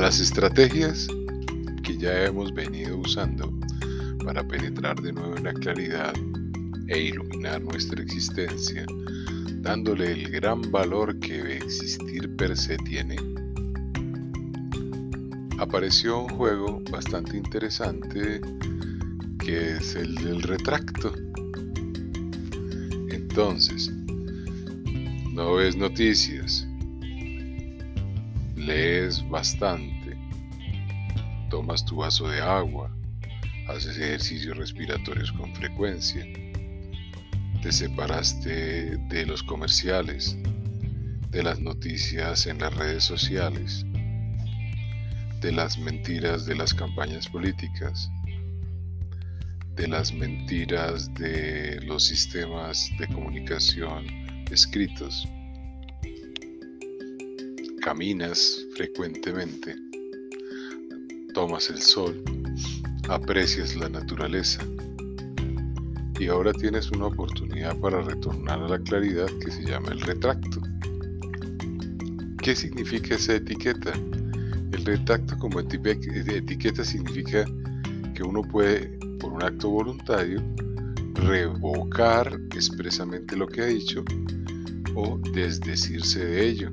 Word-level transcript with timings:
las 0.00 0.18
estrategias 0.18 1.08
que 1.82 1.94
ya 1.98 2.24
hemos 2.24 2.54
venido 2.54 2.96
usando 2.96 3.52
para 4.24 4.42
penetrar 4.42 4.98
de 5.02 5.12
nuevo 5.12 5.36
en 5.36 5.44
la 5.44 5.52
claridad 5.52 6.14
e 6.88 6.98
iluminar 6.98 7.60
nuestra 7.60 8.02
existencia, 8.02 8.86
dándole 9.56 10.12
el 10.12 10.30
gran 10.30 10.62
valor 10.70 11.18
que 11.20 11.58
existir 11.58 12.34
per 12.36 12.56
se 12.56 12.78
tiene, 12.78 13.16
apareció 15.58 16.20
un 16.20 16.30
juego 16.30 16.80
bastante 16.90 17.36
interesante 17.36 18.40
que 19.38 19.76
es 19.76 19.94
el 19.96 20.14
del 20.14 20.42
retracto. 20.42 21.12
Entonces, 23.10 23.92
no 25.34 25.56
ves 25.56 25.76
noticias, 25.76 26.66
lees 28.60 29.26
bastante, 29.28 30.16
tomas 31.48 31.84
tu 31.84 31.96
vaso 31.96 32.28
de 32.28 32.40
agua, 32.40 32.94
haces 33.68 33.96
ejercicios 33.96 34.56
respiratorios 34.56 35.32
con 35.32 35.54
frecuencia, 35.54 36.24
te 37.62 37.72
separaste 37.72 38.96
de 38.96 39.26
los 39.26 39.42
comerciales, 39.42 40.36
de 41.30 41.42
las 41.42 41.58
noticias 41.60 42.46
en 42.46 42.58
las 42.58 42.74
redes 42.74 43.04
sociales, 43.04 43.86
de 45.40 45.52
las 45.52 45.78
mentiras 45.78 46.44
de 46.44 46.54
las 46.54 46.74
campañas 46.74 47.28
políticas, 47.28 48.10
de 49.74 49.88
las 49.88 50.12
mentiras 50.12 51.12
de 51.14 51.80
los 51.82 52.04
sistemas 52.04 52.90
de 52.98 53.06
comunicación 53.08 54.04
escritos. 54.50 55.26
Caminas 57.80 58.66
frecuentemente, 58.74 59.74
tomas 61.32 61.70
el 61.70 61.80
sol, 61.80 62.22
aprecias 63.08 63.74
la 63.74 63.88
naturaleza 63.88 64.62
y 66.18 66.26
ahora 66.26 66.52
tienes 66.52 66.90
una 66.90 67.06
oportunidad 67.06 67.74
para 67.78 68.02
retornar 68.02 68.60
a 68.60 68.68
la 68.68 68.78
claridad 68.80 69.28
que 69.42 69.50
se 69.50 69.64
llama 69.64 69.92
el 69.92 70.00
retracto. 70.02 70.60
¿Qué 72.42 72.54
significa 72.54 73.14
esa 73.14 73.36
etiqueta? 73.36 73.94
El 74.72 74.84
retracto 74.84 75.38
como 75.38 75.60
etiqueta 75.60 76.84
significa 76.84 77.46
que 78.14 78.22
uno 78.22 78.42
puede, 78.42 78.98
por 79.18 79.32
un 79.32 79.42
acto 79.42 79.70
voluntario, 79.70 80.42
revocar 81.14 82.38
expresamente 82.54 83.36
lo 83.36 83.46
que 83.46 83.62
ha 83.62 83.66
dicho 83.66 84.04
o 84.94 85.18
desdecirse 85.32 86.26
de 86.26 86.46
ello. 86.46 86.70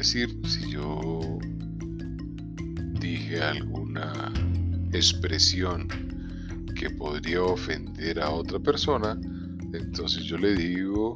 Decir, 0.00 0.34
si 0.46 0.70
yo 0.70 1.38
dije 3.00 3.38
alguna 3.38 4.32
expresión 4.94 5.88
que 6.74 6.88
podría 6.88 7.42
ofender 7.42 8.18
a 8.18 8.30
otra 8.30 8.58
persona, 8.58 9.20
entonces 9.74 10.24
yo 10.24 10.38
le 10.38 10.54
digo 10.54 11.12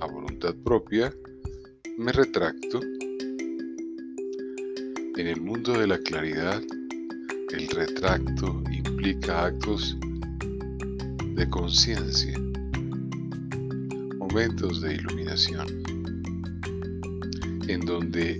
a 0.00 0.06
voluntad 0.06 0.54
propia, 0.64 1.12
me 1.98 2.10
retracto. 2.10 2.80
En 5.18 5.26
el 5.26 5.42
mundo 5.42 5.78
de 5.78 5.86
la 5.86 5.98
claridad, 5.98 6.62
el 7.52 7.68
retracto 7.68 8.62
implica 8.72 9.44
actos 9.44 9.94
de 11.34 11.46
conciencia, 11.50 12.32
momentos 14.18 14.80
de 14.80 14.94
iluminación, 14.94 15.95
en 17.68 17.80
donde 17.80 18.38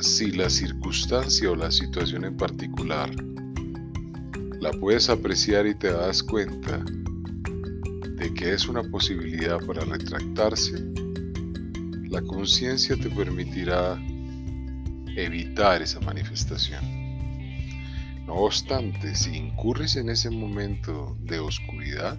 si 0.00 0.30
la 0.32 0.50
circunstancia 0.50 1.50
o 1.50 1.56
la 1.56 1.70
situación 1.70 2.24
en 2.24 2.36
particular 2.36 3.10
la 4.60 4.70
puedes 4.72 5.08
apreciar 5.08 5.66
y 5.66 5.74
te 5.74 5.90
das 5.90 6.22
cuenta 6.22 6.84
de 8.16 8.34
que 8.34 8.52
es 8.52 8.68
una 8.68 8.82
posibilidad 8.82 9.58
para 9.66 9.84
retractarse, 9.84 10.84
la 12.08 12.20
conciencia 12.22 12.96
te 12.96 13.08
permitirá 13.10 14.00
evitar 15.16 15.82
esa 15.82 16.00
manifestación. 16.00 16.84
No 18.26 18.34
obstante, 18.34 19.14
si 19.14 19.36
incurres 19.36 19.96
en 19.96 20.10
ese 20.10 20.30
momento 20.30 21.16
de 21.20 21.38
oscuridad, 21.38 22.18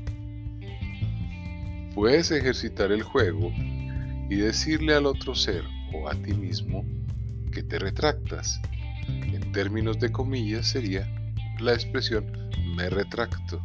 puedes 1.93 2.31
ejercitar 2.31 2.91
el 2.91 3.03
juego 3.03 3.51
y 4.29 4.35
decirle 4.35 4.93
al 4.93 5.05
otro 5.05 5.35
ser 5.35 5.63
o 5.93 6.09
a 6.09 6.15
ti 6.15 6.33
mismo 6.33 6.85
que 7.51 7.63
te 7.63 7.79
retractas. 7.79 8.59
En 9.07 9.51
términos 9.51 9.99
de 9.99 10.11
comillas 10.11 10.67
sería 10.67 11.07
la 11.59 11.73
expresión 11.73 12.25
me 12.75 12.89
retracto. 12.89 13.61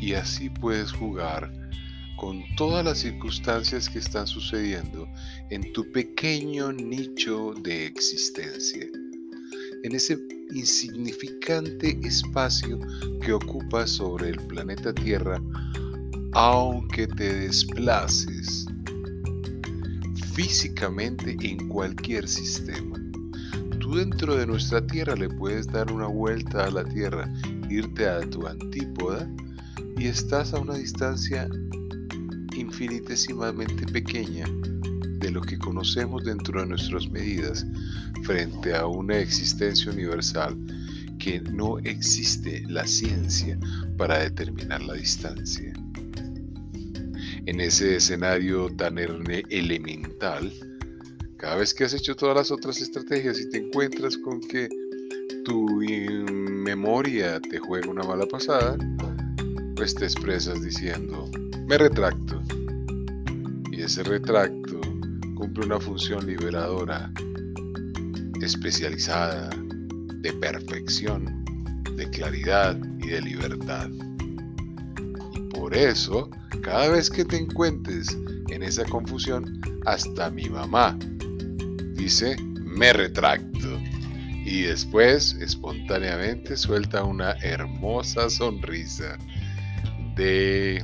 Y 0.00 0.14
así 0.14 0.48
puedes 0.48 0.92
jugar 0.92 1.52
con 2.16 2.42
todas 2.56 2.84
las 2.84 2.98
circunstancias 2.98 3.88
que 3.88 3.98
están 3.98 4.26
sucediendo 4.26 5.08
en 5.50 5.72
tu 5.72 5.90
pequeño 5.90 6.72
nicho 6.72 7.54
de 7.62 7.86
existencia, 7.86 8.86
en 9.82 9.94
ese 9.94 10.18
insignificante 10.52 11.98
espacio 12.02 12.78
que 13.22 13.32
ocupas 13.32 13.90
sobre 13.90 14.30
el 14.30 14.36
planeta 14.48 14.92
Tierra, 14.92 15.40
aunque 16.32 17.06
te 17.06 17.32
desplaces 17.34 18.66
físicamente 20.34 21.36
en 21.40 21.68
cualquier 21.68 22.26
sistema 22.28 23.00
dentro 23.94 24.36
de 24.36 24.46
nuestra 24.46 24.86
Tierra 24.86 25.14
le 25.16 25.28
puedes 25.28 25.66
dar 25.66 25.90
una 25.92 26.06
vuelta 26.06 26.66
a 26.66 26.70
la 26.70 26.84
Tierra, 26.84 27.32
irte 27.68 28.08
a 28.08 28.20
tu 28.20 28.46
antípoda 28.46 29.28
y 29.96 30.06
estás 30.06 30.54
a 30.54 30.60
una 30.60 30.74
distancia 30.74 31.48
infinitesimamente 32.56 33.86
pequeña 33.86 34.46
de 35.18 35.30
lo 35.30 35.40
que 35.40 35.58
conocemos 35.58 36.24
dentro 36.24 36.60
de 36.60 36.68
nuestras 36.68 37.10
medidas 37.10 37.66
frente 38.22 38.74
a 38.74 38.86
una 38.86 39.18
existencia 39.18 39.90
universal 39.90 40.56
que 41.18 41.40
no 41.40 41.78
existe 41.80 42.62
la 42.68 42.86
ciencia 42.86 43.58
para 43.98 44.18
determinar 44.18 44.82
la 44.82 44.94
distancia. 44.94 45.74
En 47.46 47.60
ese 47.60 47.96
escenario 47.96 48.68
tan 48.76 48.98
elemental, 48.98 50.52
cada 51.36 51.56
vez 51.56 51.72
que 51.72 51.84
has 51.84 51.94
hecho 51.94 52.14
todas 52.14 52.36
las 52.36 52.50
otras 52.50 52.80
estrategias 52.80 53.40
y 53.40 53.48
te 53.48 53.58
encuentras 53.58 54.16
con 54.18 54.40
que 54.40 54.68
tu 55.44 55.66
memoria 56.62 57.40
te 57.40 57.58
juega 57.58 57.88
una 57.88 58.02
mala 58.02 58.26
pasada, 58.26 58.76
pues 59.74 59.94
te 59.94 60.04
expresas 60.04 60.62
diciendo, 60.62 61.30
me 61.66 61.78
retracto. 61.78 62.42
Y 63.72 63.82
ese 63.82 64.02
retracto 64.02 64.80
cumple 65.34 65.64
una 65.64 65.80
función 65.80 66.26
liberadora, 66.26 67.10
especializada, 68.42 69.48
de 70.20 70.32
perfección, 70.34 71.44
de 71.96 72.08
claridad 72.10 72.78
y 72.98 73.08
de 73.08 73.22
libertad. 73.22 73.88
Por 75.60 75.76
eso, 75.76 76.30
cada 76.62 76.88
vez 76.88 77.10
que 77.10 77.22
te 77.22 77.36
encuentres 77.36 78.16
en 78.48 78.62
esa 78.62 78.82
confusión, 78.86 79.60
hasta 79.84 80.30
mi 80.30 80.48
mamá 80.48 80.98
dice, 81.92 82.34
me 82.64 82.94
retracto. 82.94 83.78
Y 84.46 84.62
después, 84.62 85.34
espontáneamente, 85.34 86.56
suelta 86.56 87.04
una 87.04 87.32
hermosa 87.42 88.30
sonrisa 88.30 89.18
de 90.16 90.82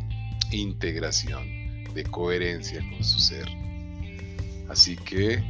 integración, 0.52 1.46
de 1.94 2.04
coherencia 2.10 2.84
con 2.90 3.02
su 3.02 3.18
ser. 3.18 3.48
Así 4.68 4.94
que, 4.94 5.42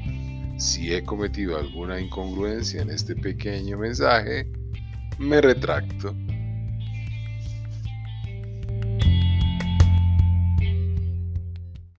si 0.56 0.94
he 0.94 1.02
cometido 1.02 1.58
alguna 1.58 2.00
incongruencia 2.00 2.80
en 2.80 2.90
este 2.90 3.16
pequeño 3.16 3.76
mensaje, 3.76 4.46
me 5.18 5.40
retracto. 5.40 6.14